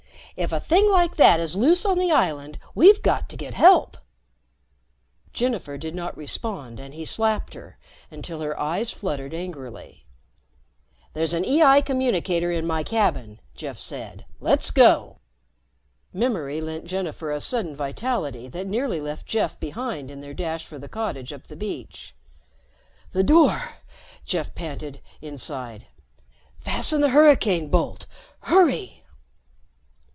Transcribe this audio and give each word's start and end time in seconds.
"If 0.37 0.53
a 0.53 0.61
thing 0.61 0.89
like 0.89 1.17
that 1.17 1.41
is 1.41 1.57
loose 1.57 1.85
on 1.85 1.99
the 1.99 2.11
island, 2.13 2.57
we've 2.73 3.01
got 3.01 3.27
to 3.29 3.35
get 3.37 3.53
help!" 3.53 3.97
Jennifer 5.33 5.77
did 5.77 5.93
not 5.93 6.15
respond 6.15 6.79
and 6.79 6.93
he 6.93 7.03
slapped 7.03 7.53
her, 7.53 7.77
until 8.09 8.39
her 8.39 8.57
eyes 8.57 8.89
fluttered 8.91 9.33
angrily. 9.33 10.07
"There's 11.13 11.33
an 11.33 11.43
EI 11.43 11.81
communicator 11.81 12.49
in 12.49 12.65
my 12.65 12.81
cabin," 12.81 13.41
Jeff 13.55 13.77
said. 13.77 14.25
"Let's 14.39 14.71
go." 14.71 15.19
Memory 16.13 16.61
lent 16.61 16.85
Jennifer 16.85 17.29
a 17.29 17.41
sudden 17.41 17.75
vitality 17.75 18.47
that 18.47 18.65
nearly 18.67 19.01
left 19.01 19.27
Jeff 19.27 19.59
behind 19.59 20.09
in 20.09 20.21
their 20.21 20.33
dash 20.33 20.65
for 20.65 20.79
the 20.79 20.89
cottage 20.89 21.33
up 21.33 21.49
the 21.49 21.55
beach. 21.57 22.15
"The 23.11 23.23
door," 23.23 23.69
Jeff 24.25 24.55
panted, 24.55 25.01
inside. 25.21 25.87
"Fasten 26.61 27.01
the 27.01 27.09
hurricane 27.09 27.67
bolt. 27.67 28.07
Hurry." 28.43 28.97